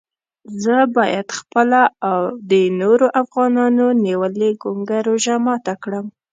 [0.63, 2.19] زه باید خپله او
[2.49, 2.51] د
[2.81, 6.05] نورو افغانانو نیولې ګونګه روژه ماته کړم.